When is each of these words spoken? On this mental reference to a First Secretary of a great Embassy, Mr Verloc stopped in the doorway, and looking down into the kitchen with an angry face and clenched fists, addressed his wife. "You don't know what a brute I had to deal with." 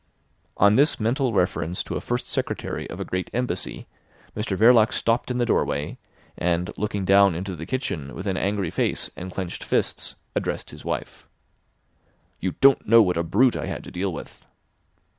On 0.57 0.77
this 0.77 0.99
mental 0.99 1.31
reference 1.31 1.83
to 1.83 1.93
a 1.95 2.01
First 2.01 2.25
Secretary 2.27 2.89
of 2.89 2.99
a 2.99 3.05
great 3.05 3.29
Embassy, 3.33 3.85
Mr 4.35 4.57
Verloc 4.57 4.91
stopped 4.93 5.29
in 5.29 5.37
the 5.37 5.45
doorway, 5.45 5.99
and 6.35 6.71
looking 6.75 7.05
down 7.05 7.35
into 7.35 7.55
the 7.55 7.67
kitchen 7.67 8.15
with 8.15 8.25
an 8.25 8.35
angry 8.35 8.71
face 8.71 9.11
and 9.15 9.31
clenched 9.31 9.63
fists, 9.63 10.15
addressed 10.35 10.71
his 10.71 10.83
wife. 10.83 11.27
"You 12.39 12.53
don't 12.61 12.87
know 12.87 13.03
what 13.03 13.15
a 13.15 13.21
brute 13.21 13.55
I 13.55 13.67
had 13.67 13.83
to 13.83 13.91
deal 13.91 14.11
with." 14.11 14.47